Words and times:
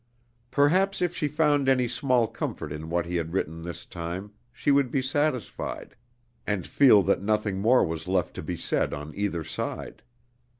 Perhaps 0.49 0.99
if 1.03 1.15
she 1.15 1.27
found 1.27 1.69
any 1.69 1.87
small 1.87 2.25
comfort 2.25 2.71
in 2.73 2.89
what 2.89 3.05
he 3.05 3.17
had 3.17 3.33
written 3.33 3.61
this 3.61 3.85
time, 3.85 4.31
she 4.51 4.71
would 4.71 4.89
be 4.89 4.99
satisfied, 4.99 5.95
and 6.47 6.65
feel 6.65 7.03
that 7.03 7.21
nothing 7.21 7.59
more 7.59 7.83
was 7.85 8.07
left 8.07 8.33
to 8.33 8.41
be 8.41 8.57
said 8.57 8.95
on 8.95 9.13
either 9.15 9.43
side. 9.43 10.01